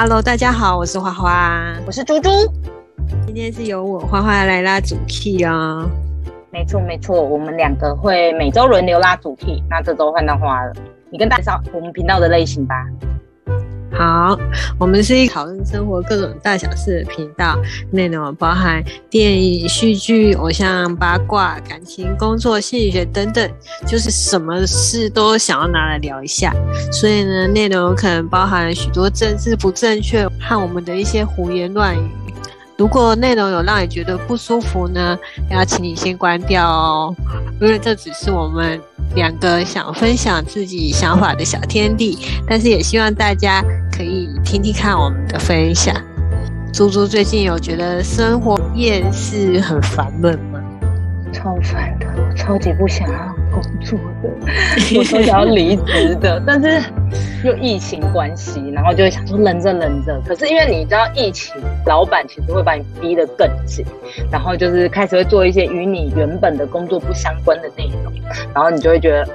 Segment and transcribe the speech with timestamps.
[0.00, 2.30] Hello，大家好，我是花花，我是猪猪。
[3.26, 5.90] 今天是由我花花来拉主 key 哦。
[6.52, 9.60] 没错没错，我们两个会每周轮流拉主 key。
[9.68, 10.72] 那这周换到花了，
[11.10, 12.76] 你跟大家介绍我们频道的类型吧。
[13.98, 14.38] 好，
[14.78, 23.50] 我们是一讨论生活各种大小事的频道，内容包含电影、戏剧、偶像、八卦、感情、工作、心理学等等，
[23.88, 26.54] 就是什么事都想要拿来聊一下。
[26.92, 32.08] 所以呢，内容可能包含许多政治不正确和我们的一些胡言乱语。
[32.78, 35.18] 如果内容有让你觉得不舒服呢，
[35.50, 37.12] 要请你先关掉哦，
[37.60, 38.80] 因为这只是我们
[39.16, 45.92] 两个想分享自己想法的小天地，但是也希望大家可以听听看我们的分享。
[46.72, 50.60] 猪猪最近有觉得生活厌世很烦闷吗？
[51.32, 54.30] 超烦的，我超级不想要工作的，
[54.98, 56.82] 我说想要离职的，但是
[57.44, 60.20] 又疫情关系，然后就会想说忍着忍着。
[60.26, 61.54] 可是因为你知道疫情，
[61.86, 63.84] 老板其实会把你逼得更紧，
[64.30, 68.12] 然后就是开始会做一些与你原本的工作不相关的内容，
[68.54, 69.28] 然后你就会觉得，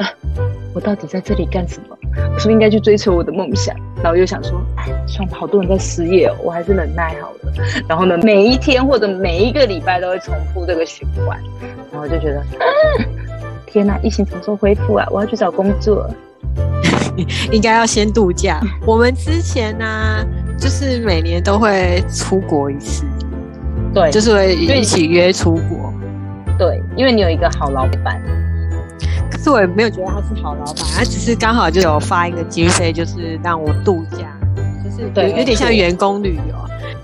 [0.73, 1.97] 我到底在这里干什么？
[2.15, 3.75] 我是不是应该去追求我的梦想？
[4.03, 7.53] 然后又想说，哎，算了，好多人在失业哦，我还是忍耐好了。
[7.87, 11.39] 然后呢，每一天或者每一个礼拜都会重复这个循环，
[11.91, 12.43] 然后就觉得，
[13.65, 15.07] 天哪，疫情什么时候恢复啊？
[15.11, 16.09] 我要去找工作。
[17.51, 18.59] 应该要先度假。
[18.85, 19.85] 我们之前呢，
[20.57, 23.05] 就是每年都会出国一次，
[23.93, 25.93] 对，就是会一起约出国。
[26.57, 28.21] 对，因为你有一个好老板。
[29.31, 34.19] 可是我也没有觉得他是好老板，他只是刚好就有发一个经费，就是让我度假，
[34.83, 36.55] 就是有有点像员工旅游。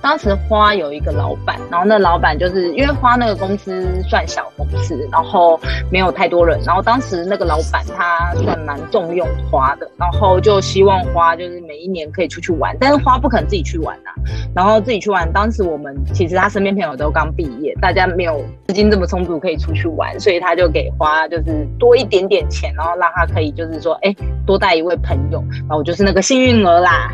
[0.01, 5.59] 当时花有一个老板，然后那老板就是因为花那个公司算小公司，然后
[5.91, 14.13] 没有太多人，然后当时那个老板他算蛮重用花的，然后就希望花就是每一年可以出去玩，但是花不肯自己去玩啊，
[14.55, 15.31] 然后自己去玩。
[15.31, 27.11] 当时我们其实他身边朋友都刚毕业，大家没有资金这么充足可以出去玩，所以他就给花就是多一点点钱，然后让他可以就是说哎多带一位朋友，然后我就是那个幸运儿啦。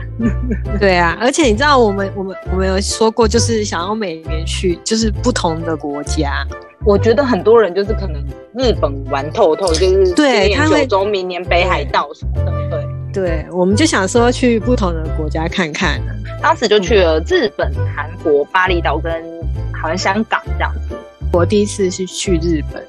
[0.80, 2.82] 对啊，而且你知道我们我们我们有。
[2.82, 6.46] 说过就是想要每年去，就是不同的国家。
[6.86, 12.52] 我觉得很多人就是可能日本玩透透，就是对，他会走明年北海道什么的。
[12.70, 16.00] 对对，我们就想说去不同的国家看看。
[16.42, 19.12] 当时就去了日本、韩国、巴厘岛跟
[19.74, 20.96] 好像香港这样子。
[21.34, 22.86] 我第一次是去日本，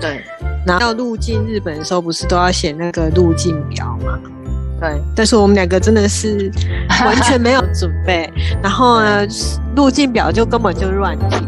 [0.00, 0.22] 对，
[0.64, 4.18] 然后要入境日本的时候，不是都要写那个入境表吗？
[4.80, 6.50] 对，但是我们两个真的是
[7.04, 8.32] 完全没有准备，
[8.62, 9.26] 然后呢，
[9.76, 11.42] 路径表就根本就乱填。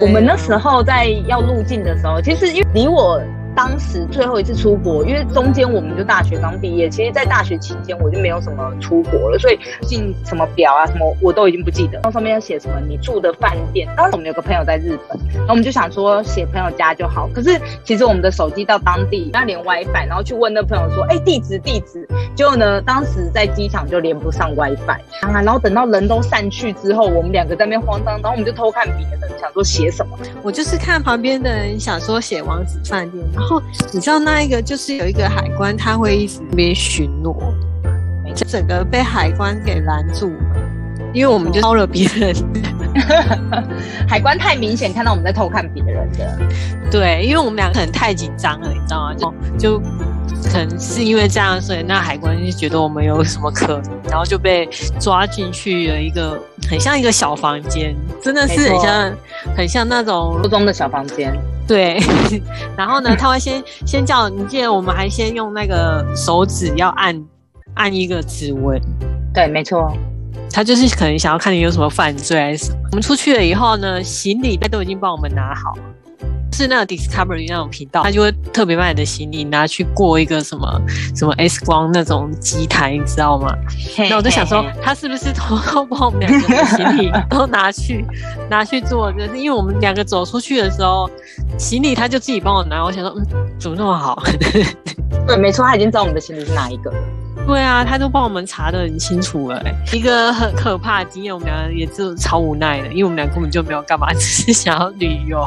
[0.00, 3.20] 我们那时候在要入境的时候，其实因为离我。
[3.56, 11.94] 当时最后一次出国，因为中间我们就大学刚毕业，其实，在大学期间我就没有什么出国了，所以进什么表啊什么我都已经不记得。
[11.94, 13.88] 然后上面要写什么你住的饭店。
[13.96, 17.28] 当时我们有个朋友在日本，然后我们就想说写朋友家就好。
[17.32, 22.06] 可是其实我们的手机到当地要连 WiFi，然后去问那朋友说，哎，地址地址。
[22.34, 25.30] 结果呢，当时在机场就连不上 WiFi 啊。
[25.30, 30.18] 然后等到人都散去之后，我们两个在那边慌张，然后我们就偷看别人，想说写什么。
[30.42, 33.24] 我就是看旁边的人想说写王子饭店。
[33.44, 33.62] 然后
[33.92, 37.36] 你知道那一个就是有一个海关，他会一直边巡逻，
[38.34, 40.32] 就整个被海关给拦住，
[41.14, 42.34] 因为我们就偷了别人。
[44.06, 46.38] 海关太明显看到我们在偷看别人的，
[46.90, 49.14] 对，因为我们两个可能太紧张了，你知道吗？
[49.58, 49.82] 就就
[50.48, 54.68] 可能是因为这样，所以那海关就觉得我们有什么可能，然后就被
[55.00, 59.12] 抓进去了一个很像一个小房间，真的是很像
[59.56, 61.36] 很像那种初中的小房间。
[61.66, 61.98] 对，
[62.78, 67.24] 然后呢，他会先先叫你，记得我们还先用那个手指要按
[67.74, 68.80] 按一个指纹。
[69.32, 69.92] 对，没错，
[70.54, 72.78] 他就是可能想要看你有什么犯罪还是什么。
[72.92, 75.74] 我们出去了以后呢，行李他都已经帮我们拿好。
[76.52, 80.80] 是那个 Discovery 那种频道，他就会特别把你的行李拿去过一个什么
[81.16, 83.52] 什么 X 光那种机台，你知道吗？
[84.08, 88.06] 那我就想说，他是不是偷偷把我们两个的行李 都拿去
[88.48, 89.12] 拿去做？
[89.14, 91.10] 就是因为我们两个走出去的时候，
[91.58, 92.84] 行李他就自己帮我拿。
[92.84, 93.26] 我想说，嗯，
[93.58, 94.22] 怎么那么好？
[95.26, 96.92] 对，没错，他已经知道我们的行李是哪一个。
[97.46, 99.62] 对啊，他都帮我们查的很清楚了。
[99.92, 105.46] 一个很可怕的经验，我们俩也是超无奈的，因为我们俩根本就没有干嘛，只是想要旅游。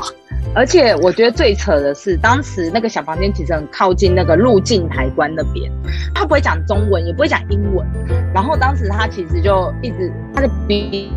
[0.55, 5.71] 而且我觉得最扯的是，当时那个小房间其实很靠近那个入境海关那边，
[6.13, 7.85] 他不会讲中文，也不会讲英文。
[8.33, 11.11] 然后当时他其实就一直他的鼻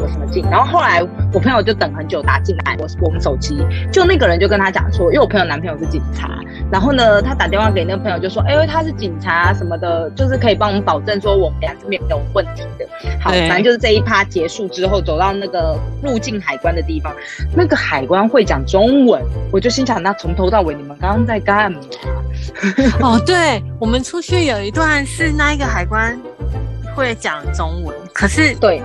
[0.00, 1.02] 个什么进，然后后来
[1.32, 6.30] 我朋友就等很久打进来我我们手机，就那个人就跟他讲说，因为我朋友男朋友是警察，
[6.70, 12.86] 然后呢他打电话给那个朋友就说，哎，他是警察什么的，就是可以帮我们保证说我们俩这边没有问题的。
[13.20, 17.14] 好，反正就是这一趴结束之后，走到那个入境海关的地方，
[17.54, 19.22] 那个海关会讲中文，
[19.52, 21.80] 我就心想，那从头到尾你们刚刚在干嘛？
[23.00, 26.18] 哦，对，我们出去有一段是那一个海关
[26.94, 28.82] 会讲中文，可是对。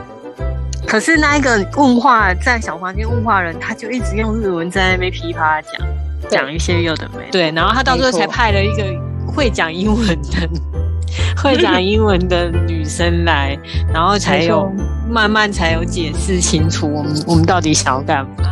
[0.87, 5.71] 可是那一个问话在小房间问话人，他就一直用日文在那边噼啪讲，
[6.29, 7.29] 讲一些有的没。
[7.31, 8.83] 对，然后他到最后才派了一个
[9.25, 10.49] 会讲英文的、
[11.41, 13.57] 会讲 英文的女生来，
[13.93, 14.69] 然后才有
[15.09, 18.51] 慢慢才有解释清楚我们 我们到底想要干嘛。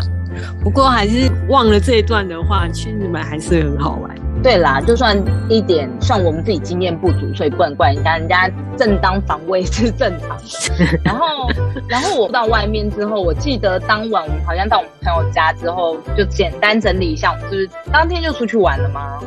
[0.64, 4.09] 不过还是忘了这一段的话，去日本还是很好玩。
[4.42, 11.00] 对啦，就算一点，算我们自己经验不足，所以不能怪人家，人家正当防卫是正常的。
[11.04, 11.50] 然后，
[11.90, 19.20] 然后我到外面之后，我记得当晚我们好像到我们朋友家之后，就简单整理一下，我们就是当天就出去玩了吗？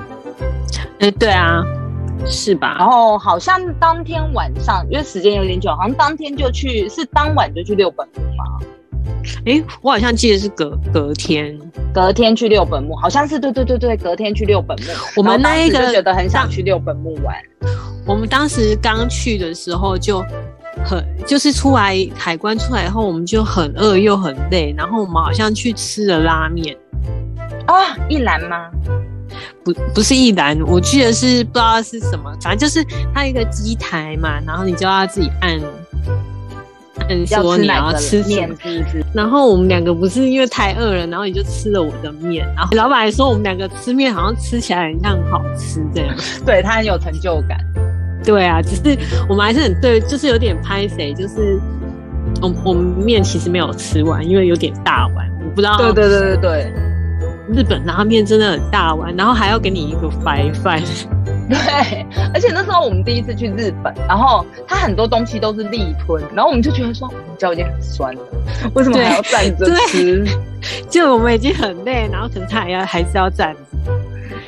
[1.00, 1.62] 哎，对啊，
[2.24, 2.76] 是吧？
[2.78, 8.44] 然后好像当天晚上，因为时间有点久，好像当天就去，是当晚就去六本木吗？
[9.44, 11.58] 哎，我好像记得是隔隔天，
[11.92, 14.86] 隔天去六本木，好像是对对对对，隔天去六本木。
[15.16, 17.34] 我们那一个觉得很想去六本木玩。
[18.06, 20.24] 我们当时刚去的时候就
[20.84, 26.76] 很，就是出来海关出来以后，我们就很饿又很累，然后我们好像去吃了拉面。
[27.66, 28.68] 啊，一兰吗？
[29.64, 32.84] 不，不是一兰，我记得是不知道是什么，反正就是
[33.14, 35.60] 它一个机台嘛，然后你就要自己按。
[37.26, 38.50] 说你要吃面，
[39.12, 46.14] 然后我们两个不是因为太饿了，然后你就吃了我的面，然后老板还说我们两个吃面好像吃起来很像好吃这样，
[46.46, 47.58] 对他很有成就感。
[48.24, 48.96] 对啊，只是
[49.28, 51.58] 我们还是很对，就是有点拍谁，就是
[52.40, 55.76] 我我们面其实没有吃完，因为有点大碗，我不知道。
[55.76, 56.72] 对对对对对，
[57.52, 60.80] 日本拉面真的很大碗，然后还要给你一个白饭。
[61.48, 68.20] 对，而且那时候我们第一次去日本，然后它很多东西都是立吞，然后我们就觉得说，我们脚已经很酸了，
[68.74, 70.24] 为什么还要站着吃？
[70.88, 73.92] 就我们已经很累，然后可是他还要还是要站着。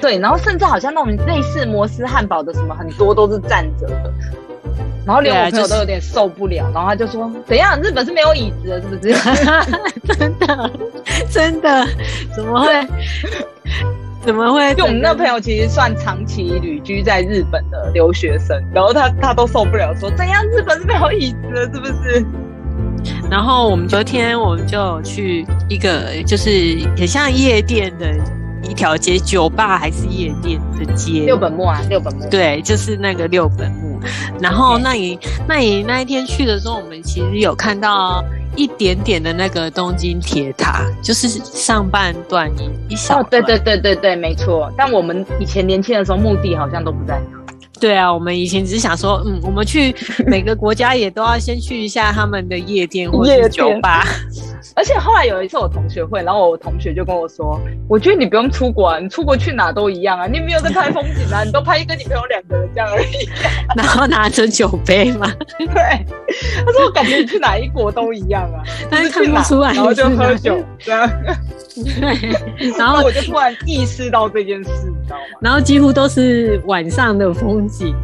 [0.01, 4.13] 对，然后甚至好像那种类似摩斯汉堡的什么，很多都是站着的。
[5.07, 7.79] 然后连我朋友都有点受不了，然后他就说：“怎样？
[7.83, 9.15] 日本是没有椅子的，是不是？”
[10.19, 10.71] 真的，
[11.31, 11.87] 真的，
[12.35, 12.87] 怎么会？
[14.25, 14.75] 怎么会？
[14.75, 22.25] 就我们那朋友其实算长期旅居在日本的留学生，然后他他都受不了，说怎样日本是没有椅子的，是不是？
[23.31, 26.51] 然后我们昨天我们就去一个就是
[26.97, 28.07] 很像夜店的
[28.69, 31.25] 一条街，酒吧还是夜店的街？
[31.25, 32.29] 六本木啊，六本木。
[32.31, 33.99] 对，就是那个六本木。
[34.41, 35.19] 然后那你
[35.49, 38.25] 那你那一天去的时候，我们其实有看到。
[38.57, 43.19] 一点点的那个东京铁塔，就是上半段一一小。
[43.19, 44.73] 哦，对对对对对，没错。
[44.79, 47.61] 但我们以前年轻的时候，目的好像都不在那。
[47.81, 49.93] 对啊，我们以前只是想说，嗯，我们去
[50.29, 54.07] 每个国家也都要先去一下他们的夜店或者酒吧。
[54.77, 63.29] 而且后来有一次我同学会，然后我同学就跟我说：“我觉得你不用出国，啊，你出国去哪都一样啊，你没有在拍风景啊，你都拍一个你朋友两个人这样而已。”
[63.77, 65.67] 然后拿着酒杯嘛，对，
[66.67, 71.09] 他说：“我感觉你去哪一国都一样啊， 但是看不出来。”然后就喝酒这样。
[71.75, 75.39] 对， 然后我就突然意识到这件事，你知道吗？
[75.41, 77.95] 然后几乎都是晚上的风景，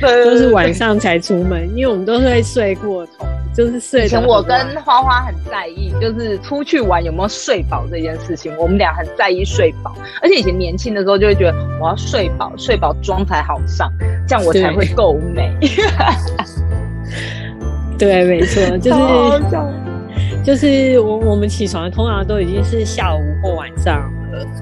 [0.00, 3.26] 对，都是晚上才出门，因为我们都会睡过头。
[3.52, 4.04] 就是睡。
[4.04, 8.56] 以前我跟花花很在意，就是出去玩有没有睡饱这件事情。
[8.56, 13.92] 我们俩很在意睡饱，而且以前年轻的时候就会觉得我要睡饱，睡饱妆才好上，
[14.26, 15.52] 这样我才会够美。
[17.98, 18.98] 对，没错，就是
[20.42, 24.10] 就是我我们起床通常都已经是下午或晚上。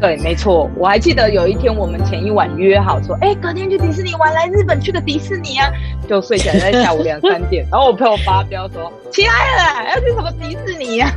[0.01, 5.71] 对，没错，我还记得有一天我们前一晚约好说，哎，隔天去迪士尼玩，来日本去个迪士尼啊，
[6.09, 11.11] 就睡起来在下午两三点，然后我朋友发飙说，起来了，要去什么迪士尼啊？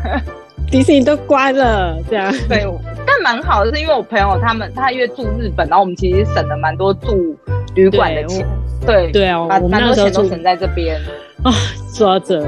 [0.70, 2.34] 迪士尼都关了，这样。
[2.48, 2.65] 对，
[3.05, 7.36] 但蛮好的，是因为我朋友他们他因为住日本，然后我们其实省了蛮多住
[7.75, 8.48] 旅馆的钱。
[8.86, 11.00] 对对啊，我们蛮多钱都省在这边
[11.43, 11.51] 啊。
[11.93, 12.43] 说到这，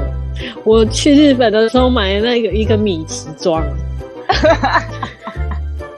[0.64, 3.62] 我去日本的时候买那个一个米奇装。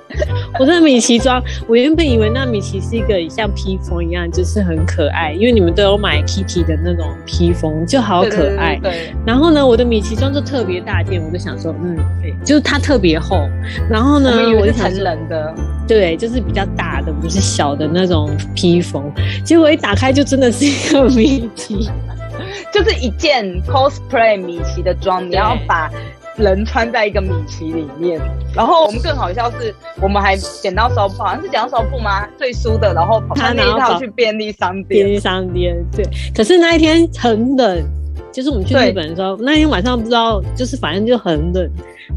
[0.59, 8.77] 我的米奇装，我原本以为那米奇是一个像披风一样，就是很可爱，因为你们都有买 Kitty 的那种披风，就好可爱。
[8.83, 9.13] 对。
[9.27, 13.49] 然后呢，我的米奇装就特别大件，我就想说，嗯，对，就是它特别厚。
[13.91, 15.55] 然后呢，我就成人的，
[15.87, 19.13] 对，就是比较大的，不是小的那种披风。
[19.45, 21.91] 结果一打开，就真的是一个米奇。
[22.73, 25.91] 就是一件 cosplay 米奇的装，你要把
[26.37, 28.21] 人穿在一个米奇里面。
[28.55, 32.27] 然后我们更好笑是，我们还剪刀手布，好像是剪刀手布吗？
[32.39, 34.87] 最输的，然后跑穿那一套去便利商店。
[34.89, 36.05] 便利商店，对。
[36.35, 37.85] 可是那一天很冷，
[38.33, 41.71] 就是我们去日本的时候，那天晚上不知道，就是反正就很冷。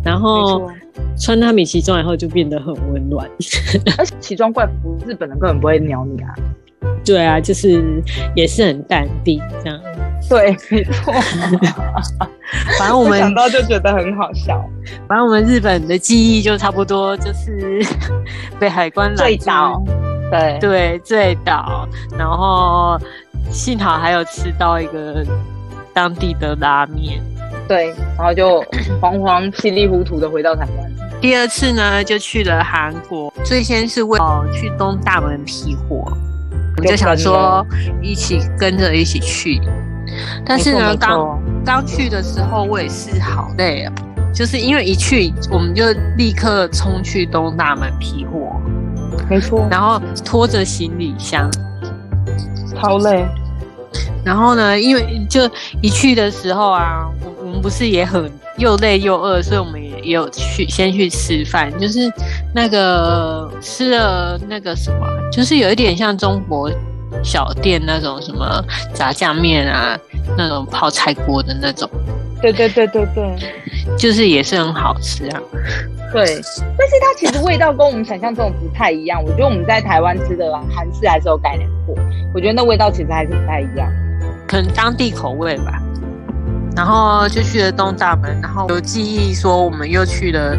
[0.04, 0.70] 然后
[1.20, 3.28] 穿他米奇装以后就变得很温暖，
[3.98, 6.34] 而且奇装怪服日本人根本不会鸟你啊。
[7.06, 8.04] 对啊，就是
[8.36, 9.80] 也是很淡定这样。
[10.30, 11.14] 对，没错。
[12.78, 14.64] 反正我们想到就觉得很好笑。
[15.08, 17.84] 反正我们日本的记忆就差不多就是
[18.60, 19.82] 被海关追到，
[20.30, 23.00] 对对醉倒，然后
[23.50, 25.26] 幸好还有吃到一个
[25.94, 27.20] 当地的拉面。
[27.68, 28.62] 对，然后就
[29.02, 30.92] 惶惶稀里糊涂的回到台湾。
[31.20, 33.34] 第二次呢，就去了韩国。
[33.44, 36.12] 最先是为了去东大门批货，
[36.80, 37.66] 我就想说
[38.02, 39.62] 一起跟着一起去。
[40.46, 43.94] 但是呢，刚刚去的时候我也是好累啊，
[44.34, 45.86] 就是因为一去我们就
[46.18, 48.60] 立刻冲去东大门批货，
[49.30, 51.50] 没错，然后拖着行李箱，
[52.76, 53.26] 超累。
[54.26, 55.50] 然后呢，因为就
[55.82, 62.12] 一去的时候啊，我我们不是也很又累又饿，所以我们也也有去先去吃饭，就是
[62.54, 66.70] 那个吃了那个什么，就是有一点像中国
[67.24, 68.60] 小店那种什么
[68.92, 69.96] 炸酱面啊，
[70.36, 71.88] 那种泡菜锅的那种。
[72.42, 73.38] 对对对对对，
[73.98, 75.40] 就是也是很好吃啊。
[76.12, 79.22] 对，但是它其实味道跟我们想象中不太一样。
[79.24, 81.96] 我觉得我们在台湾吃的韩式还是有改良过，
[82.34, 83.88] 我觉得那味道其实还是不太一样。
[84.48, 85.80] 可能当地口味吧，
[86.80, 90.58] 然后就去了东大门，然后有记忆说我们又去了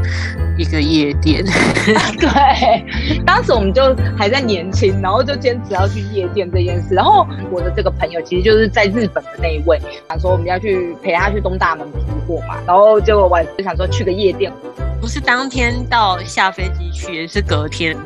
[0.58, 1.42] 一个夜店。
[2.20, 6.94] 对，当时我们就还在年轻，然后就坚持要去夜店这件事。
[6.94, 14.52] 然后我的这个朋友其实就是在日本的那一位，想说我们要去陪他去东大门批货嘛，然后结果晚就想说去个夜店，
[15.00, 17.96] 不是当天到下飞机去，也是隔天，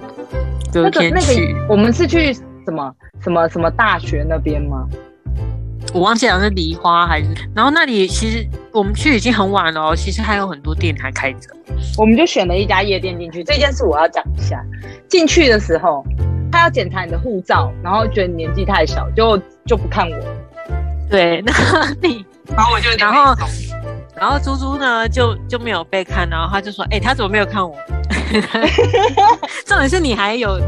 [0.73, 1.57] 隔天去。
[1.69, 2.95] 我们是去什么
[3.25, 4.87] 什么什么大学那边吗？
[5.93, 11.49] 我忘记了是梨花还是，然后那里其实我们去已经很晚了哦，其实还有很多店还开着。
[11.97, 14.61] 我们就选了一家夜店进去，这件事我要讲一下。
[15.09, 16.05] 进去的时候，
[16.51, 20.19] 他要检查你的护照，然后觉得年纪太小，就就不看我。
[21.09, 21.53] 对，那
[22.03, 23.35] 你，然后我就然后
[24.17, 27.77] 然后猪猪呢就就没有被看，然后他就说，哎，他怎么没有看我？
[29.65, 30.59] 重点是你还有。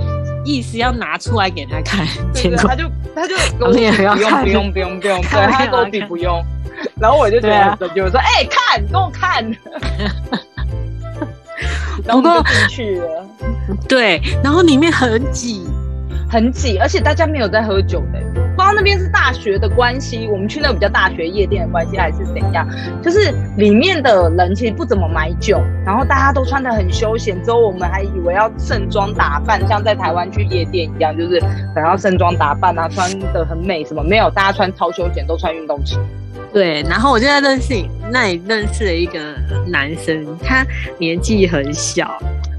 [0.47, 6.41] 意思要拿出来给他看，结果他就他就不用不用不用不用不用，对他跟我比不用，
[7.00, 7.49] 然后我就觉
[7.79, 9.45] 得就说哎看，给我看，
[12.05, 13.26] 然后就进去了，
[13.88, 15.67] 对，然后里面很挤。
[16.29, 18.21] 很挤，而且大家没有在喝酒的。
[18.66, 22.66] 道那边是大学的关系，我们去那个比较大学夜店的关系，还是怎样？
[23.02, 27.40] 就是里面的人其实不怎么买酒，然后大家都穿的很休闲。
[27.44, 31.38] 之后我们还以为要盛装打扮，像在台湾去夜店一样，就是
[31.75, 34.02] 想要盛装打扮啊，穿的很美什么？
[34.02, 35.96] 没有，大家穿超休闲，都穿运动鞋。
[36.52, 37.75] 对，然后我就在认识
[38.11, 39.18] 那里认识了一个
[39.66, 40.66] 男生，他
[40.99, 42.11] 年纪很小。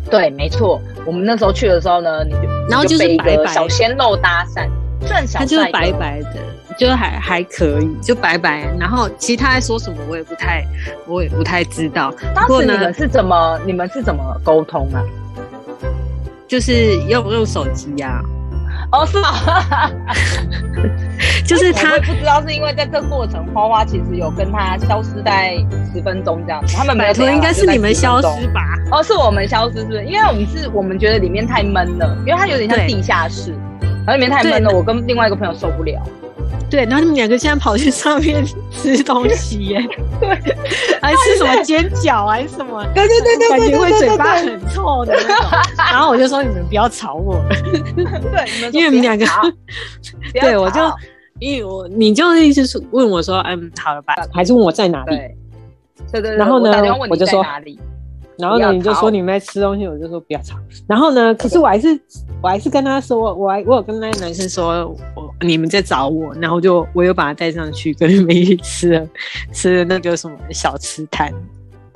[0.09, 4.67] 对，没错，我们那时候去的时候呢，你就然后就是一个小鲜肉搭讪。
[5.34, 6.34] 他就是白白的，
[6.77, 8.68] 就还还可以，就白白。
[8.80, 10.66] 然后其他在说什么，我也不太，
[11.08, 12.13] 我也不太知道。
[12.34, 15.01] 当时你们是怎么，你们是怎么沟通啊？
[16.48, 18.22] 就是用用手机呀。
[18.92, 19.30] 哦，是吗？
[21.46, 25.58] 就是他不知道是因为在这过程，花花其实有跟他消失在
[25.94, 26.75] 十分钟这样子。
[26.75, 28.62] 他们没有，应该是你们消失吧？
[28.92, 30.06] 哦，是我们消失，是不是？
[30.06, 33.54] 因为我们是我们觉得里面太闷了，因为它有点像地下室。
[34.07, 36.01] 然后里面太闷了，我跟另外一个朋友受不了。
[36.69, 39.81] 对，然后你们两个现在跑去上面吃东西耶？
[40.19, 40.29] 对，
[41.01, 42.85] 还吃什么煎饺还是什么？
[42.95, 45.45] 对对对对，感觉会嘴巴很臭的那种。
[45.77, 47.41] 然后我就说你们不要吵我。
[47.95, 49.25] 对，因为你们两个，
[50.33, 50.79] 对我就
[51.39, 54.15] 因为我你就意思是问我说，嗯，好了吧？
[54.33, 55.17] 还是问我在哪里？
[56.11, 56.35] 对对。
[56.35, 56.71] 然后呢，
[57.09, 57.77] 我就说哪里？
[58.38, 60.56] 然后呢，你就说你们在吃东西，我就说不要吵。
[60.88, 61.88] 然后呢，可是我还是
[62.41, 69.08] 我还是跟他说，我还我有跟那个男生说，我你们在找我，然后就我又把他带上去，跟你们一起吃了
[69.51, 71.34] 吃了那个什么小吃摊。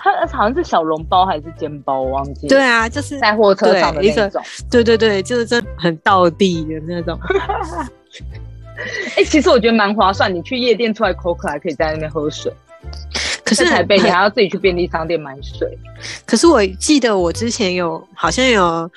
[0.03, 2.47] 他好像是小笼包还是煎包，我忘记。
[2.47, 4.41] 对啊，就是在货车上的那种。
[4.71, 7.19] 对对对，就是真很道地的那种。
[9.15, 12.51] 哎，其实我觉得蛮划算，你去夜店出来口渴，还可以在那边喝水。
[13.51, 15.77] 可是台北你很还要自己去便利商店买水。
[16.25, 18.89] 可是我记得我之前有好像有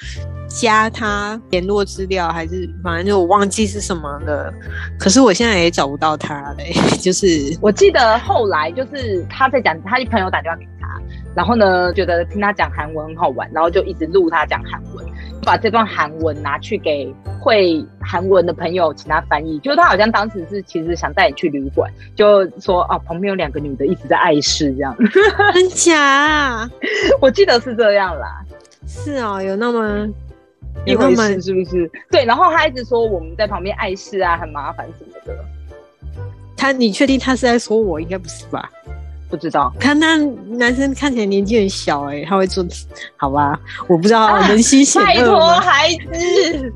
[0.48, 4.52] 加他联络资料，还是反正就我忘记是什么了。
[4.96, 7.26] 可是我现在也找不到他嘞， 就是
[7.60, 10.86] 我记得后来就是他在讲，他朋友打电话给他，
[11.34, 15.04] 然后呢觉得听他讲韩文很好玩，然后就一直录他讲韩文，
[15.44, 19.58] 把这段韩文拿去给会韩文的朋友，请他翻译。
[19.60, 24.96] 就是他好像当时是其实想带你去旅馆，就说哦旁边有两个女的一直在碍事这样。
[25.52, 26.70] 真假啊？
[27.20, 28.42] 我记得是这样啦，
[28.86, 30.08] 是哦，有那么
[30.84, 31.90] 一回有那么事是不是？
[32.10, 35.44] 对，然后他一直说我们在旁边碍事啊，很麻烦什么的，
[36.56, 36.72] 他？
[36.72, 38.00] 你确定他是在说我？
[38.00, 38.70] 应该不是吧？
[39.34, 39.72] 不知道。
[39.78, 40.16] 看那
[40.56, 42.64] 男生看起来年纪很小哎、他会做
[43.16, 43.58] 好吧？
[43.88, 45.40] 我不知道啊人心险拜托？
[45.60, 46.72] 孩子。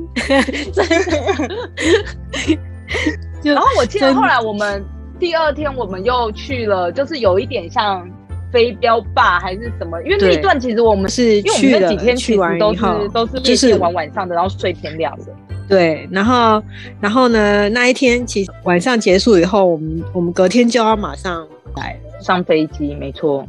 [3.42, 4.84] 就 然后我记得后来我们
[5.18, 8.08] 第二天我们又去了，就是有一点像
[8.52, 15.26] 飞镖吧还是什么，因为那一段其实我们是因为我去了们那几天其去完实都是都是就是夜店玩晚上的，然后睡天亮的。
[15.68, 16.62] 对，然后
[16.98, 21.46] 然后呢，那一天其实晚上结束以后，我们我们隔天就要马上
[21.76, 23.46] 来了，上飞机没错，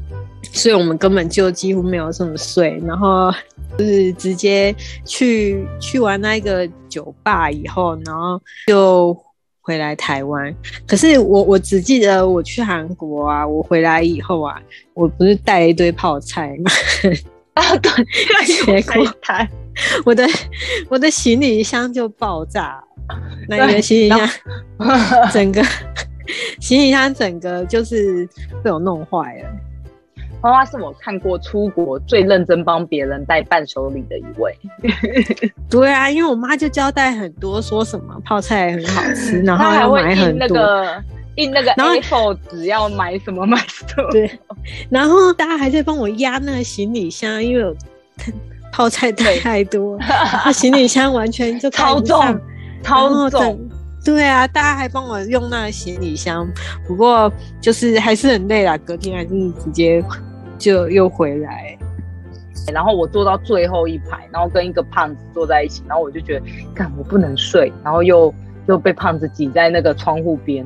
[0.54, 3.32] 所以我们根本就几乎没有什么睡，然后
[3.78, 9.16] 就是直接去去完那个酒吧以后，然后就
[9.62, 10.54] 回来台湾。
[10.88, 14.62] 可是我我只记得我去韩国啊，我回来以后啊，
[14.94, 16.72] 我不是带了一堆泡菜吗？
[17.56, 17.92] 啊对，
[18.46, 19.50] 结果台
[20.06, 20.26] 我的
[20.88, 23.18] 我的行李箱就爆炸了，
[23.50, 24.30] 那个对行李箱
[25.34, 25.62] 整个
[26.60, 28.28] 行李箱整个就是
[28.64, 29.50] 被我弄坏了。
[30.42, 34.58] 花花是我看过出国最认真帮别人带伴手礼的一位。
[35.70, 40.48] 对啊，因为我妈就交代很多，说什么泡菜很好吃，然后他还要会买很多。
[40.48, 41.04] 个
[41.36, 44.10] 印那个然后 A4 纸要买什么买什么。
[44.12, 44.30] 对，
[44.90, 47.76] 然后大家还在帮我压那个行李箱，因为我
[48.72, 49.98] 泡菜太多，
[50.46, 52.40] 那行李箱完全就超重
[52.82, 53.60] 超重。
[54.04, 56.48] 对啊，大家还帮我用那个行李箱，
[56.88, 59.30] 不过就是还是很累啦，隔天还是
[59.64, 60.04] 直接
[60.58, 61.78] 就又回来。
[62.74, 68.34] 然后我坐到最后一排，然后跟一个胖子坐在一起，然后我就觉得，干我不能睡，然后又
[68.68, 70.66] 又被胖子挤在那个窗户边，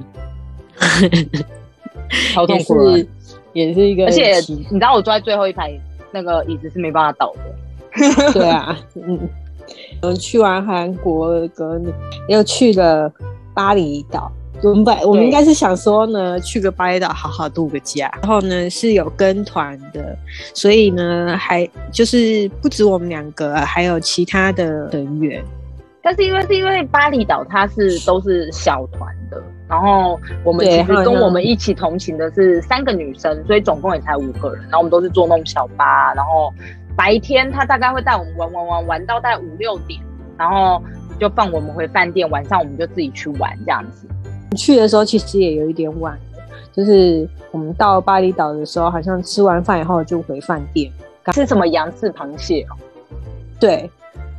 [2.33, 2.97] 超痛苦的。
[2.97, 3.07] 是
[3.53, 5.71] 也是一个而且你知道我坐在最后一排，
[6.11, 8.33] 那个椅子是没办法倒的。
[8.33, 9.19] 对啊，嗯，
[10.03, 11.85] 我们去完韩国，跟
[12.27, 13.09] 又去了
[13.53, 14.29] 巴厘岛。
[14.61, 18.11] 我们本我们应该是想说呢，去个巴厘岛好好度个假。
[18.21, 20.13] 然后呢是有跟团的，
[20.53, 25.41] 所以呢还就是不止我们两个，还有其他的成员。
[26.01, 34.61] 但是因为是因为巴厘岛它是都是小团的，然后我们其实跟我们一起同行的是三个女生，所以总共也才五个人。
[34.63, 36.53] 然后我们都是坐那种小巴，然后
[36.95, 39.99] 白天他大概会带我们玩玩玩玩到大概五六点，
[40.37, 40.81] 然后
[41.19, 44.07] 就放我们回饭店，晚上我们就自己去玩这样子。
[44.55, 46.17] 去的时候其实也有一点晚，
[46.71, 50.91] 就是我们到巴厘岛的时候，好像吃完饭以后就回饭店。
[51.31, 52.75] 吃什么洋式螃蟹哦？
[53.59, 53.89] 对，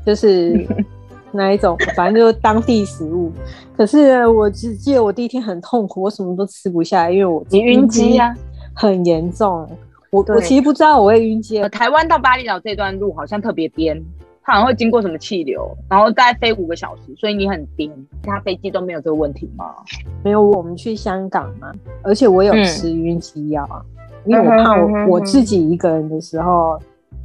[0.05, 0.67] 就是
[1.33, 3.33] 那一种，反正就是当地食物。
[3.77, 8.33] 可是我只记得我第一天很痛苦，我什么都吃不下，因为我你晕机啊？
[8.75, 9.69] 很严重。
[10.15, 14.01] 我我其实不知道我会晕机呃，，台湾到巴厘岛这段路好像特别颠，
[14.45, 17.91] 它好像会经过什么气流，然后大概飞五个小时，所以你很颠。
[18.23, 19.75] 其他飞机都没有这个问题吗？
[20.23, 21.73] 没有我们去香港嘛，
[22.03, 23.83] 而且我有嗯吃晕机药啊，
[24.25, 26.79] 因为我怕我我自己一个人的时候，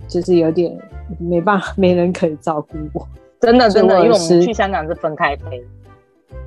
[0.07, 0.75] 就是有点
[1.19, 3.07] 没办法， 没人可以照顾我。
[3.39, 5.63] 真的真的，因为我们去香港是分开飞。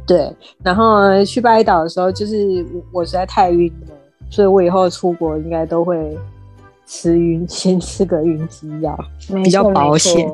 [0.05, 0.29] 对，
[0.65, 3.95] 然后去巴厘岛的时候，就是我我实在太晕了，
[4.29, 6.19] 所以我以后出国应该都会
[6.93, 8.95] 吃晕， 先吃个晕机药，
[9.43, 10.31] 比较保险。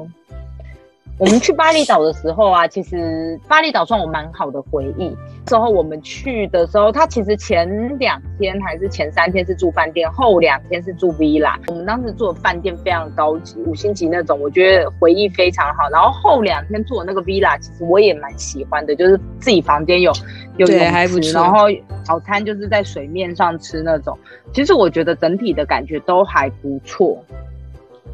[1.17, 5.17] 我们去巴厘岛的时候啊，其实巴厘岛算我蛮好的回忆。
[5.47, 11.57] 之后我们去的时候，他其实前两天还是前三天是住饭店，后两天是住 villa。
[11.69, 15.89] 我们当时住的饭店非常高级，五星级那种，我觉得回忆非常好。
[15.91, 20.13] 然后后两天住的那个 villa，其实我也蛮喜欢的，就是自己房间有
[20.59, 21.67] 有对泳池还不错然后
[22.05, 24.17] 早餐就是在水面上吃那种。
[24.53, 27.25] 其实我觉得整体的感觉都还不错。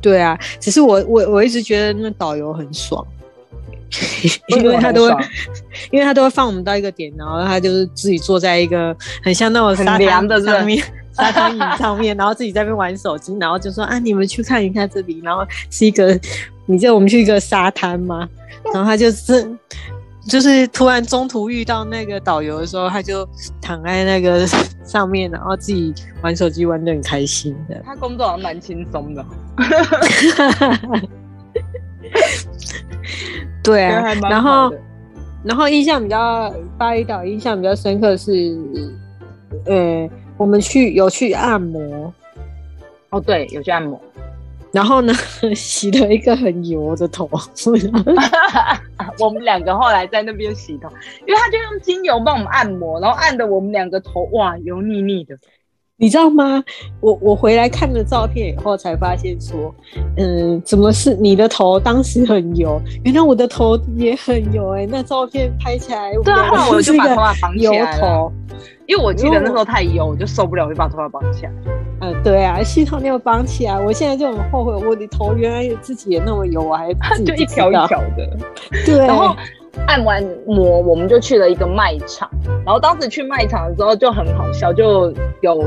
[0.00, 3.04] 对啊，只是我我我一直觉得那导游很爽，
[4.48, 5.24] 因为他都会，
[5.90, 10.84] 因为他都会放我们到一个点，然后他就是自己坐在一个很像那种沙很凉滩的上面。
[11.14, 16.18] 沙滩椅上面，然后自己在那边玩手机，然后就说啊，你们去看一看这里，然后是一个，
[16.66, 18.28] 你知道我们去一个沙滩吗？
[18.74, 19.48] 然后他就是
[20.26, 23.28] 就是突然中途遇到那个导游的时候，他就
[23.60, 24.46] 躺在那个
[24.84, 27.80] 上面，然后自己玩手机玩的很开心的。
[27.84, 29.24] 他工作好像蛮轻松的，
[33.62, 34.74] 对啊，然后
[35.42, 38.58] 然后印象比较巴厘岛印象比较深刻是，
[39.66, 42.12] 呃，我们去有去按摩，
[43.10, 44.00] 哦，对，有去按摩。
[44.74, 45.14] 然后呢
[45.54, 47.30] 洗了一个很油的头，
[49.20, 50.88] 我们两个后来在那边洗头，
[51.26, 55.38] 因为他就用精油帮我们按摩，然后按的我们两个头哇油腻腻的。
[55.96, 56.60] 你知道吗？
[57.00, 59.72] 我我回来看了照片以后才发现说，
[60.16, 68.32] 嗯，怎么是你的头当时很油，原来我的头也很油哎、那照片拍起来，对啊，后来我就把头个发绑起来了，头。
[68.86, 71.52] 因为我记得那时候太油，我就受不了，我就把头发绑起来。
[72.00, 76.92] 呃，对啊，系统没有绑起来，我现在就很后悔，我的头原来自己也那么油，我还
[77.24, 78.36] 就一条一条的。
[78.84, 79.34] 对，然后
[79.86, 82.28] 按完摩，我们就去了一个卖场。
[82.64, 85.64] 然后当时去卖场的时候就很好笑，就有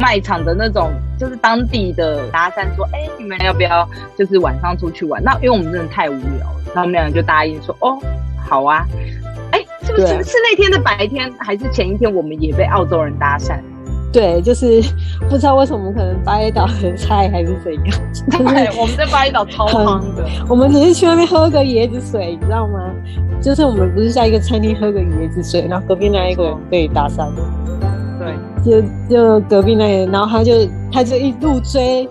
[0.00, 7.98] 卖场的那种，就是当地的搭讪说：“哎、你们要不要就是晚上出去玩？”那因为我们真的太无聊了，然后我们两个就答应说：“哦，
[8.48, 8.84] 好啊。”
[9.52, 12.12] 哎，是不是是那天的白天还是前一天？
[12.14, 13.58] 我们也被澳洲人搭讪。
[14.12, 14.82] 对，就是
[15.28, 17.84] 不知道为什么，可能巴厘岛很菜还是怎样，
[18.30, 20.24] 对， 我们在巴厘岛超夯的。
[20.48, 22.90] 我们只是去外面喝个椰子水，你知道吗？
[23.40, 27.30] 就是我们不是在一个餐厅喝个椰子水，然后隔壁那一个人被搭讪，
[28.18, 30.52] 对，就就隔壁那个人，然后他就
[30.92, 32.08] 他就一路追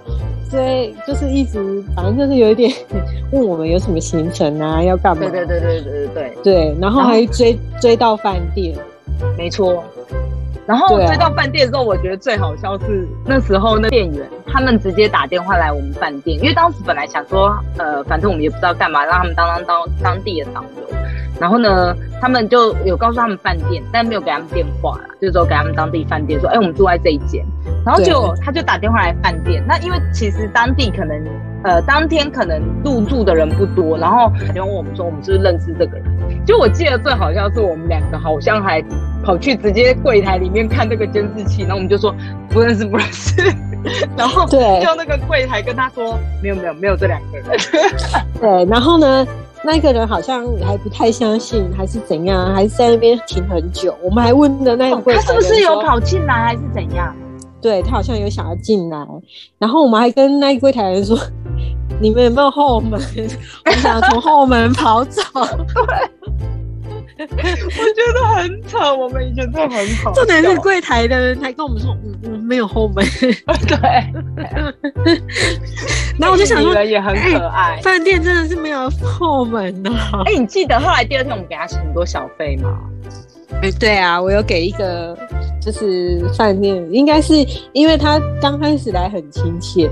[0.50, 2.72] 追，就是一直反正就是有一点
[3.32, 5.30] 问我们有什么行程啊，要干嘛？
[5.30, 8.74] 对对对对对对对，然后还追追到饭店，
[9.38, 9.84] 没错。
[10.70, 20.96] 然后追到饭店之后，我觉得最好笑是那时候那店员他们直接打电话来我们饭店，因为当时本来想说，呃，反正我们也不知道干嘛，让他们当当当当地的导游。
[21.40, 27.44] 然后呢，他们就有告诉他们饭店，但没有给他们电话啦，就是说给他们当地饭店说，哎，我们住在这一间。
[27.84, 31.20] 然后就他就打电话来饭店，那因为其实当地可能
[31.64, 36.06] 呃当天可能入住的人不多，然后打电话问我们说我们是不是认识这个人。
[36.46, 38.84] 就我记得最好笑是我们两个好像还
[39.24, 42.14] 跑去直接柜台里面看那个监视器，然后我们就说
[42.50, 43.42] 不认识不认识，
[44.18, 47.60] 然后对叫那个柜台跟他说没有没有没有这两个人，
[48.40, 49.26] 对，然后呢，
[49.64, 53.96] 那个人好像还不太相信，还是怎样，还是在那边停很久。
[54.02, 57.16] 我们还问的那个柜他是不是有跑进来还是怎样？
[57.62, 59.06] 对他好像有想要进来，
[59.58, 61.18] 然后我们还跟那个柜台人说
[62.00, 62.92] ：“你们有没有后门？
[62.94, 65.22] 我们想从后门跑走。
[65.34, 66.19] 我
[67.28, 73.06] 觉得很扯，我们以前真的很”好重点是笑柜台的人还跟我们说：“嗯嗯，没有后门。
[73.68, 73.78] 对，”
[76.20, 77.80] 然后我就想说，人也很可爱。
[77.82, 79.92] 饭店真的是没有后门的、
[80.26, 82.78] 哎、你记得后来第二天我们给他很多小费吗？
[83.62, 85.18] 哎，对啊，我有给一个，
[85.62, 87.34] 就是饭店，应该是
[87.74, 89.90] 因为他刚开始来很亲切，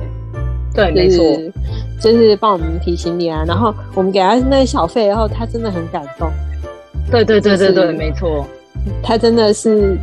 [0.73, 1.53] 对，没错，就是
[1.99, 6.31] 就是帮我们提行李啊，然后我们给他那个小费然后，他真的很感动，
[7.09, 8.45] 对对对对对，就是没错。
[9.03, 9.97] 他真的是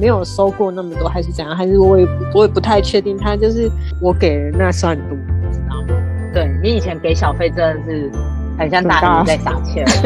[0.00, 1.56] 没有收过那么多，还是怎样？
[1.56, 5.16] 还是我也我也不太确定，他就是我给的那算多，
[5.50, 5.88] 知道吗？
[6.32, 8.10] 对你以前给小费真的是
[8.58, 9.84] 很像大人在撒钱，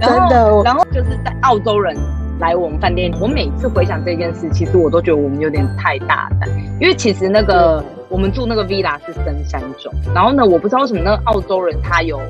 [0.00, 1.96] 真的，然后就是在澳洲人
[2.38, 6.48] 来我们饭店，我每次回想这件事，其实我都觉得我们有点太大胆，
[6.80, 12.20] 因为其实那个我们住那个 villa 是深山中，然后呢，我不知道为什么那个澳洲人他有。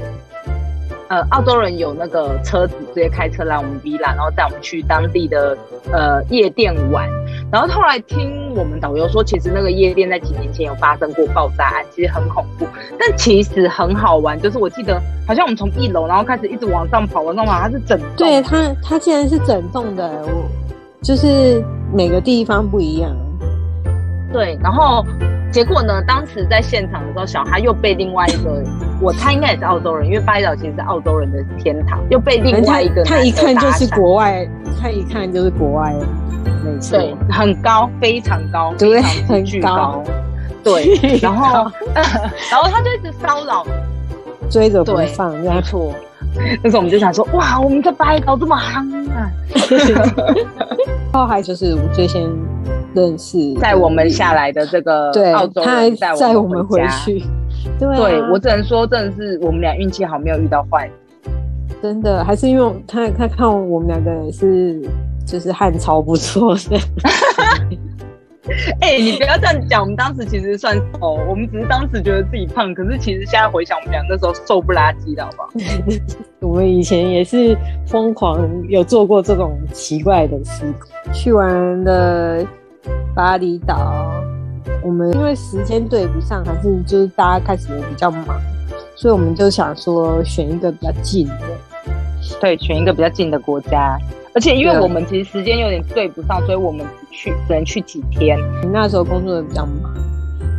[1.09, 5.57] 呃，澳洲人有那个车子，直接开车来我们 villa，然后带我们去当地的
[5.93, 7.09] 呃夜店玩。
[7.53, 12.67] 然后后来听我们导游说，其实那个夜店在几年前有发生过爆炸案，其实很恐怖，
[12.99, 14.41] 但其实很好玩。
[14.41, 20.49] 就是我记得好像我们从一楼，然后开始一直往上跑，往上跑，它是整栋对它它竟然是整栋的，我
[21.03, 21.63] 就是
[21.93, 23.15] 每个地方不一样。
[24.33, 25.05] 对，然后
[25.55, 28.61] 结果呢，当时在现场的时候，小孩又被另外一个，
[29.01, 34.45] 我猜应该也是澳洲人，因为巴厘岛其实是澳洲人的天堂，又被另外一个他他一看就是国外，
[34.83, 35.95] 他一看就是国外，
[36.65, 36.99] 没错。
[36.99, 40.03] 对，很高，非常高，对很高。
[40.65, 41.71] 对，然后
[42.51, 43.65] 然后他就一直骚扰，
[44.51, 45.95] 追着不对放，这没样错。
[46.65, 49.31] 那时候我们就想说，哇，我们在巴厘岛这么夯啊！
[51.15, 52.29] 后还就是我最先
[52.95, 56.81] 认识，在我们下来的这个对澳，洲他还人带载我们回。
[57.05, 57.23] 去，
[57.79, 60.91] 对啊对我只能说，真的是我们俩运气好，没有遇到坏。
[61.83, 64.81] 真的还是因为他他看我们两个人是
[65.27, 66.79] 就是汉超不错的，
[68.81, 75.49] 哎、你不要这样讲，我们当时其实算瘦，我们只是当时觉得自己胖，可是其实现在回想，我们俩那时候瘦不拉几的，好不好？
[76.41, 80.65] 我们以前也是疯狂有做过这种奇怪的事。
[81.13, 82.43] 去完了
[83.15, 84.13] 巴厘岛，
[84.83, 88.27] 我们因为时间对不上，还是就是大家开始也比较忙，
[88.97, 91.41] 所以我们就想说选一个比较近的。
[92.41, 93.97] 对，选一个比较近的国家，
[94.35, 98.37] 而且因为我们其实时间有点对不上，所以我们只去只能去几天。
[98.73, 99.95] 那时候工作的比较忙，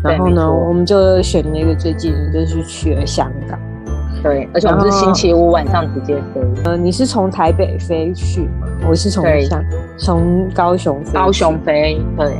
[0.01, 3.59] 然后呢，我们就选了一个最近的，就是去了香港。
[4.25, 8.65] 对，而且我们是星期五晚上直接飞呃，你是从台北飞去吗？
[8.89, 9.23] 我是从
[9.99, 11.11] 从高雄飞。
[11.13, 12.33] 高雄飞，对，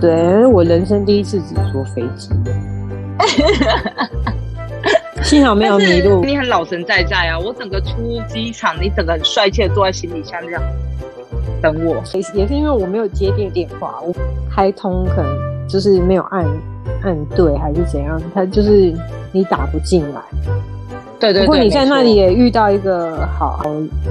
[0.00, 2.30] 对，我人生第一次只坐飞机，
[5.22, 6.24] 幸好没有迷路。
[6.24, 7.38] 你很老神在在啊！
[7.38, 10.60] 我整个出机场，你整个很帅气的坐在行李箱这样
[11.62, 12.02] 等我。
[12.12, 14.12] 也是也是因为我没有接电电话，我
[14.50, 16.44] 开通可能就是没有按
[17.04, 18.92] 按对还是怎样，他就是
[19.30, 20.20] 你打不进来。
[21.24, 23.62] 对对对，不过你在那里也遇到一个好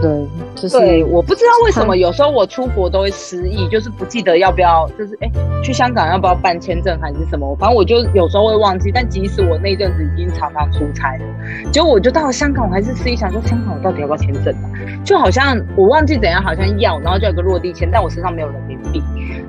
[0.02, 5.30] 人，就是对，我不知道为什么有时候我出国都会失忆，就是不记得要不要，就是哎、
[5.64, 8.92] 去香港要不要办签证还是什么，反正我就有时候会忘记。
[8.92, 11.24] 但即使我那阵子已经常常出差了，
[11.72, 14.66] 结果我就到了香港，我还是失忆，想说香港我到底要不要签证啊？
[15.04, 19.02] 就好像我忘记怎样，好像要，然后就有个落地签，但我身上没有人民币，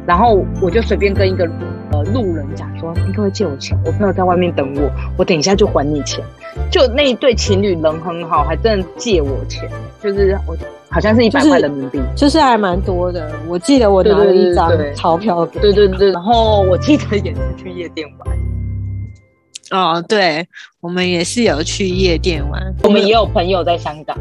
[0.07, 1.49] 然后我就随便跟一个
[1.95, 3.79] 呃路人讲说，你可不可以借我钱？
[3.85, 6.25] 我朋友在外面等我，我等一下就还你钱。
[6.71, 9.69] 就那一对情侣人很好，还真的借我钱，
[10.03, 10.57] 就是我
[10.91, 12.01] 好像是一百块人民币。
[12.17, 13.31] 就是还蛮多的。
[13.49, 18.09] 我记得我拿了一张钞票给对对对，然后我记得也是去夜店
[19.71, 20.47] 玩，哦，对，
[20.81, 24.17] 我们也是有去夜店玩，我们也有朋友在香港。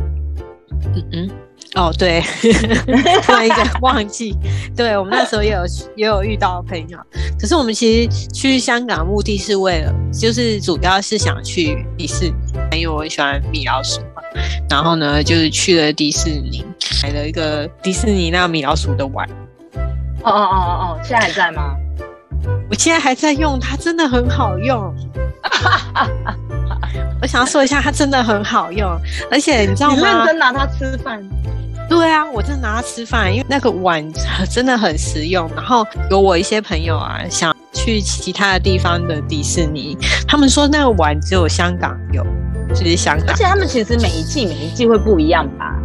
[0.96, 1.30] 嗯嗯，
[1.76, 2.22] 哦对，
[3.26, 4.36] 突然一个忘记，
[4.76, 5.64] 对我们那时候也有
[5.96, 6.98] 也有遇到朋友，
[7.40, 12.26] 可是我们其实去香港目的是为了，就是主要是想去迪士
[12.72, 14.22] 尼，因为我很喜欢米老鼠嘛，
[14.70, 16.64] 然后呢就是去了迪士尼，
[17.02, 19.28] 买了一个迪士尼那个米老鼠的碗，
[20.22, 21.76] 哦哦哦哦哦，现在还在吗？
[22.70, 24.94] 我现在还在用，它真的很好用。
[27.22, 28.90] 我想要说一下，它真的很好用，
[29.32, 30.26] 而且你知道吗认？
[30.28, 31.24] 真拿它吃饭？
[31.90, 34.04] 对啊，我真的拿它吃饭，因为那个碗
[34.50, 35.50] 真的很实用。
[35.56, 42.26] 然后有我一些朋友啊，想去其他的地方的迪士尼，他们说那个碗只有香港有，
[42.70, 45.76] 就是香港而且他们其实每一季每一季会不一样吧？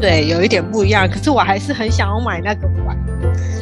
[0.00, 1.08] 对有一点不一样。
[1.08, 2.96] 可是我还是很想要买那个碗，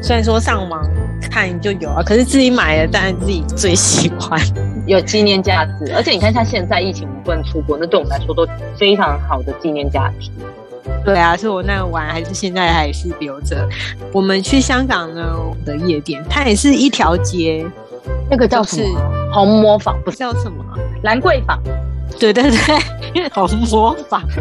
[0.03, 0.85] 虽然说上网
[1.31, 4.41] 看就有啊，可是自己买的当然自己最喜欢。
[4.87, 10.31] 有纪念价值，而且你看像现在疫情我们不能出国，那对我们来说都非常好的纪念价值。
[11.05, 13.69] 对啊，所以我那个碗还是现在还是留着。
[14.13, 17.67] 我们去香港呢的夜店，它也是一条街，
[18.31, 19.31] 那个叫什么？
[19.33, 20.79] 红磨坊不是叫什么啊？
[21.03, 21.63] 兰桂坊？
[22.19, 24.23] 对对对，红魔坊。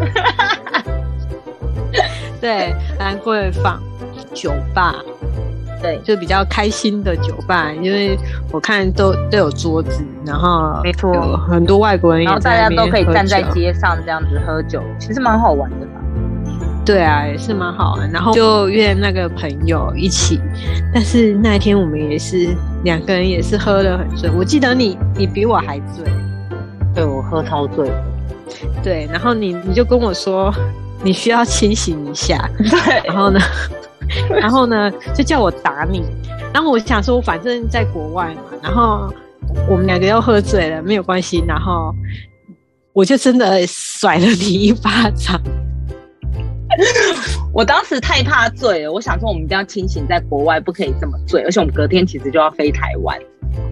[2.40, 3.82] 对，兰桂坊
[4.32, 4.96] 酒吧
[5.84, 8.18] 对，就比较开心的酒吧，因为
[8.50, 11.12] 我看都都有桌子，然后没错
[11.46, 16.00] 很多外国人然后大家都可以站在街上这样子喝酒，其实蛮好玩的吧？
[16.86, 18.10] 对啊，也是蛮好玩。
[18.10, 20.40] 然后就约那个朋友一起，
[20.92, 22.48] 但是那一天我们也是
[22.82, 24.30] 两个人也是喝得很醉。
[24.30, 26.04] 我记得你你比我还醉，
[26.94, 28.04] 对我喝超醉的。
[28.82, 30.52] 对，然后你你就跟我说
[31.02, 33.40] 你需要清醒一下， 对然后呢，
[34.30, 36.02] 然后呢就叫我打你。
[36.52, 39.12] 然后我想说，反正在国外嘛，然后
[39.68, 41.42] 我们两个又喝醉了，没有关系。
[41.46, 41.94] 然后
[42.92, 45.40] 我就真的甩了你一巴掌。
[47.52, 53.16] 我当时太怕醉了，我想说我们一定要清醒，在国外不可以这么醉，而且我们隔天其实就要飞台湾，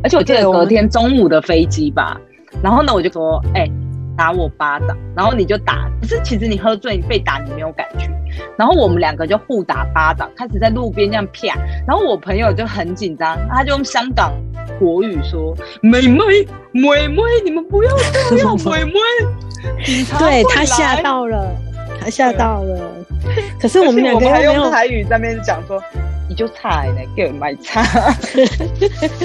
[0.04, 2.20] 而且我记得隔天中午的飞机吧。
[2.62, 3.68] 然后呢，我就说，哎、
[4.16, 8.08] 打我巴掌，然后你就打，可是其实你喝醉，你被打你没有感觉。
[8.56, 11.54] 然后我们两个就互打巴掌，开始在路边这样啪。
[11.86, 14.32] 然后我朋友就很紧张，他就用香港
[14.78, 16.18] 国语说：“妹妹，
[16.72, 17.90] 妹妹，你们不要
[18.30, 18.92] 这样， 妹妹。”
[20.18, 21.46] 对他吓到了，
[22.00, 22.80] 他吓到了。
[23.60, 25.80] 可是我们两个还用台语在那边讲说，
[26.28, 27.84] 你就菜呢，给我买菜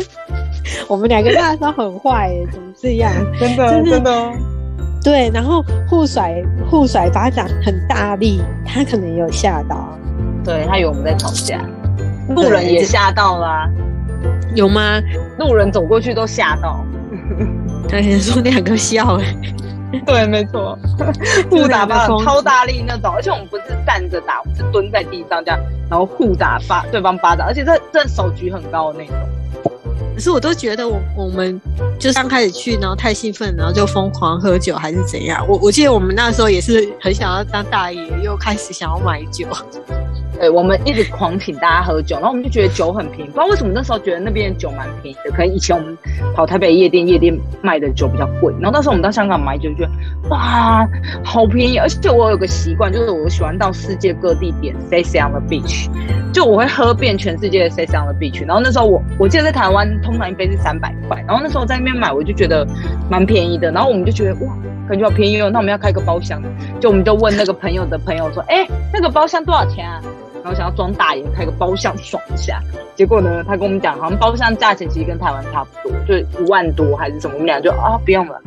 [0.88, 3.12] 我们两个那时候很坏耶，怎么这样？
[3.40, 4.32] 真真的真的。
[5.04, 9.88] 对，然后互甩互甩巴掌很大力，他可能也有吓到，
[10.44, 11.62] 对他以为我们在吵架，
[12.30, 13.70] 路人也吓到啦、
[14.54, 15.02] 有吗？
[15.38, 16.84] 路人走过去都吓到。
[17.88, 19.18] 他先说两个笑，
[20.06, 20.78] 对，没错，
[21.50, 29.16] 互打巴掌超大力那种，而且我们不是站着打，我们是蹲在地上这样，然后互打巴对方巴掌，而且这这手举很高的那种。
[30.18, 31.62] 可是我都觉得我我们
[32.00, 35.46] 就刚开始去，然后太兴奋，然后就疯狂喝酒还是怎样？
[35.48, 39.46] 我我记得我们那时候也是很想要当大爷，又开始想要买酒。
[40.40, 45.32] 对，我们一直狂请大家喝酒，然后我们就觉得酒很便宜，不知道为什么那时候觉得那边酒蛮便宜的。
[45.32, 45.98] 可能以前我们
[46.36, 49.90] 跑台北夜店，夜店卖的酒比较贵，然后那时候我们到香港买酒，就觉得
[50.30, 50.88] 哇，
[51.24, 51.78] 好便宜。
[51.78, 55.90] 而且我有个习惯，就是我喜欢到世界各地点 Sex on the Beach，
[56.32, 58.46] 就我会喝遍全世界的 Sex on the Beach。
[58.46, 62.66] 然后那时候我我记得在台湾通常一杯是三百块，然后那时候在那边买，我就觉得
[63.10, 63.72] 蛮便宜的。
[63.72, 64.56] 然后我们就觉得哇，
[64.88, 66.42] 感觉好便宜哦，那我们要开个包厢，
[66.80, 70.00] 就我们就问那个朋友的朋友说，哎，那个包厢多少钱啊？
[70.48, 72.64] 然后想要装大爷开个包厢爽一下，
[72.96, 78.42] 结果呢，他跟我们讲，好像包厢价钱其实跟台湾差不多，就五万多还是什么，我们俩就啊不用了，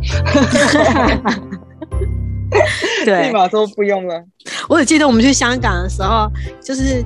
[3.04, 4.24] 对，立马说不用了。
[4.66, 6.26] 我只记得我们去香港的时候，
[6.62, 7.04] 就是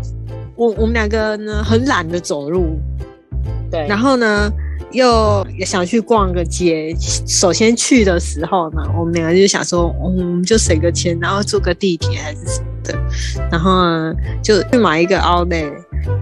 [0.54, 2.78] 我我们两个呢很懒得走路，
[3.72, 4.48] 对，然后呢
[4.94, 6.94] 又也想去逛个街。
[7.26, 12.98] 首先去的时候呢，我们两个就想说，我们就省个钱，然后坐个地铁还是什么的，
[13.50, 15.72] 然后呢就去买一个 Outlet，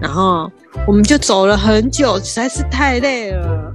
[0.01, 0.51] 然后
[0.87, 3.73] 我们就走了很久，实在是太累了，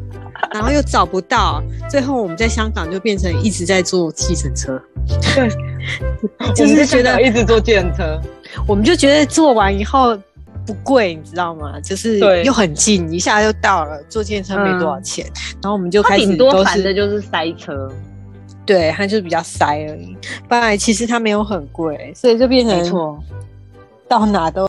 [0.52, 4.80] 然后又找不到，最后我们在香港就变成一直在坐计程车。
[5.34, 5.48] 对，
[6.54, 8.20] 就是觉得一直坐计程车，
[8.66, 10.18] 我们就觉得做完以后
[10.68, 11.80] 不贵，你知道吗？
[11.80, 15.24] 就是又很近，一下就到了，坐计程车没多少钱，
[15.62, 17.90] 然后我们就开始顶多都烦的就是塞车，
[18.66, 20.14] 对，它就是比较塞而已。
[20.46, 23.18] 本来其实它没有很贵，所以就变成没错，
[24.06, 24.68] 到哪都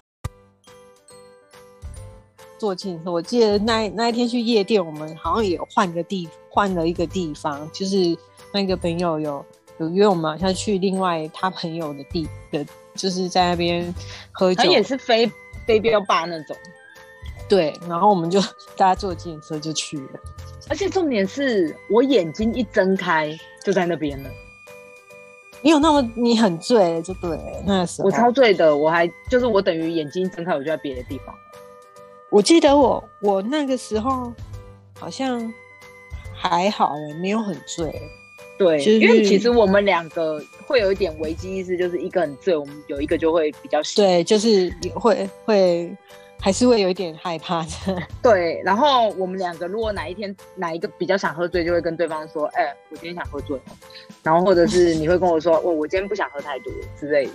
[2.57, 3.11] 坐计程车。
[3.11, 8.17] 我记得那那一天去夜店，我们好像也换个地，换了一个地方，就是
[8.53, 9.45] 那个朋友有
[9.79, 13.93] 有约我们好像去另外他朋友的地的，就是在那边
[14.31, 15.29] 喝酒也是飞
[15.69, 16.57] 飞镖吧那种。
[17.47, 18.41] 对，然后我们就
[18.75, 20.19] 大家坐自行车就去了。
[20.67, 24.29] 而且重点是我眼睛一睁开就在那边了，
[25.61, 31.35] 你有那么你很醉了就对了，那个时候我超醉的，我还就是我等于眼睛一睁开我就在别的地方。
[32.31, 34.33] 我记得我我那个时候
[34.99, 35.51] 好像
[36.35, 38.01] 还好欸没有很醉。
[38.59, 43.79] 对，就是因为其实我们两个会有一点危机意识，就是一个很醉，我们有一个就会比较。
[43.95, 45.95] 对，就是也会会
[46.41, 47.69] 还是会有一点害怕的。
[48.21, 53.71] 对，然后我们两个如果哪一天哪一个比较想喝醉，就会跟对方说：“哎、我今天想喝醉哦。”
[54.21, 57.31] 然后或者是你会跟我说：“我， 我今天不想喝太多之类的。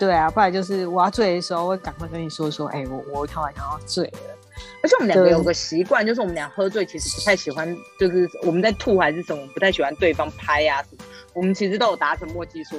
[0.00, 4.18] 对啊，不然就是我要醉的时候，会赶快跟你说说，哎、我我突然想要醉了。”
[4.82, 11.04] 而且我们两个有个习惯，就是我们俩喝醉其实不太喜欢，就是我们在吐还是什么，不太喜欢对方拍啊什么。
[11.32, 12.78] 我们其实都有达成默契，说：“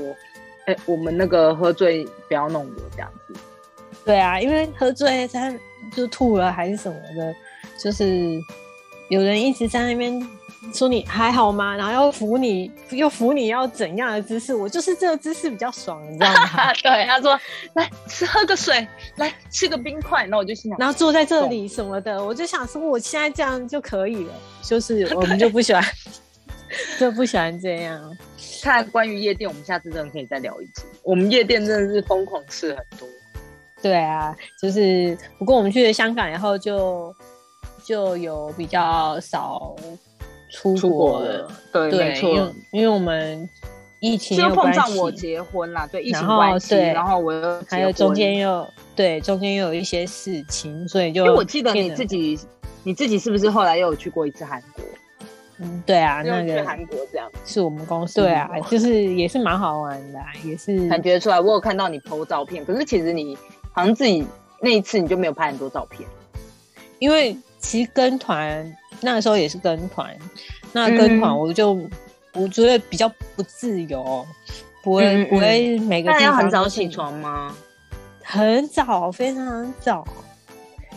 [0.65, 3.33] 哎、我们那个喝醉不要弄我这样子。”
[4.05, 5.53] 对啊，因为喝醉他
[5.95, 7.35] 就吐了还是什么的，
[7.77, 8.39] 就是
[9.09, 10.21] 有人一直在那边
[10.73, 11.75] 说你还好吗？
[11.75, 14.53] 然后要扶你，又扶你要怎样的姿势？
[14.53, 16.73] 我就是这个姿势比较爽，你知道吗？
[16.83, 17.39] 对，他说
[17.73, 25.83] ：“来吃喝个水，来吃个冰块。”然后我就心想，然后坐在这里什么的，我就想说我现在这样就可以了，就是我们就不喜欢，
[26.99, 28.17] 就不喜欢这样。
[28.61, 30.85] 看来关于夜店，我们下次真的可以再聊一次。
[31.03, 33.07] 我们夜店真的是疯狂吃很多。
[33.81, 37.13] 对啊，就是不过我们去了香港以后就
[37.83, 39.75] 就有比较少
[40.49, 43.49] 出出国国了了，对对，没错因为因为我们
[43.99, 52.39] 疫情就碰上我结婚啦，对疫情关系，然后我又结还有中婚间又对中间又有一些事情，所以就因为我记得你自己，
[52.83, 54.83] 你自己是不是后来又有去过一次韩国？
[55.57, 61.39] 嗯对啊，那个韩国这样，是我们公司对啊，就是也是蛮好玩的啊、也是感觉出来。
[61.39, 63.37] 我有看到你 PO 照片，可是其实你
[63.71, 64.27] 好像自己
[64.59, 66.07] 那一次你就没有拍很多照片。
[66.99, 68.69] 因为其实跟团
[69.05, 70.13] 那个时候也是跟团，
[70.73, 71.79] 那跟团嗯我就、
[72.33, 74.25] 我觉得比较不自由，
[74.83, 77.55] 不会、不会每个那要地方很早起床吗？
[78.21, 80.03] 很早非常早。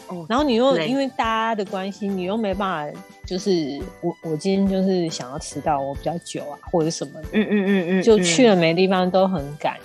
[0.08, 8.54] 哦然后你又因为大家的关系，你又没办法，就是我我今天就是想要迟到，我比较久啊，或者什么的，嗯嗯嗯嗯，就去了。
[8.54, 9.76] 了每个地方都很赶。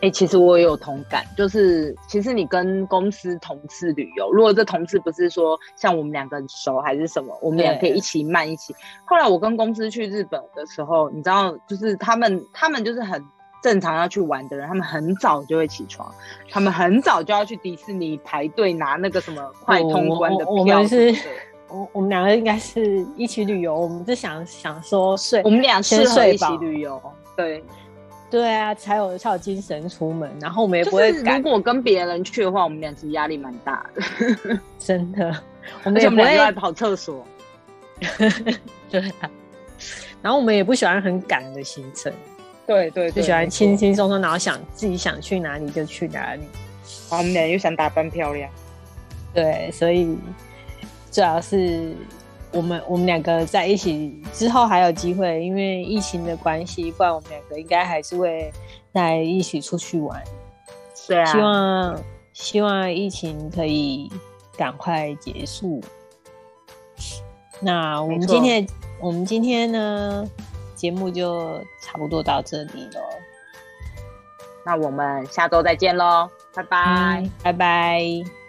[0.00, 8.74] 哎、其实我也有同感，就是其实你跟公司同事旅游，如果这同事不是说像我们两个很熟还是什么，我们俩可以一起慢一起。
[9.06, 13.24] 后来我跟公司去日本的时候，你知道，就是他们他们就是很
[13.62, 16.12] 正常要去玩的人，他们很早就会起床，
[16.50, 20.54] 他们很早就要去迪士尼排队拿那个什么快通关的票。
[20.54, 21.14] 我们是
[21.68, 27.00] 我我们两个应该是一起旅游，我们就想想说睡，我们俩先适合一起旅游。
[27.36, 27.64] 对，
[28.34, 35.40] 对啊，才有才有精神出门，然后我们也不会赶，如果跟别人去的话，我们俩其实压力蛮大的， 真的，
[35.84, 37.24] 我们也不又爱跑厕所。
[38.90, 39.30] 对啊，
[40.20, 42.12] 然后我们也不喜欢很赶的行程，
[42.66, 46.42] 对对就喜欢轻轻松松，然后想自己想去哪里就去哪里。
[47.10, 48.50] 我们俩又想打扮漂亮。
[49.32, 50.18] 对，所以
[51.12, 51.94] 主要是
[52.54, 58.52] 我们我们两个在一起之后还有机会，因为疫情的关系，不然我们两个应该还是会
[58.92, 60.22] 在一起出去玩。
[61.06, 62.02] 对啊，希望
[62.32, 64.10] 希望疫情可以
[64.56, 65.80] 赶快结束。
[67.60, 68.66] 那我们今天
[69.00, 70.24] 我们今天呢
[70.74, 73.00] 节目就差不多到这里了，
[74.64, 77.20] 那我们下周再见喽，拜拜。
[77.22, 78.43] 嗯拜拜。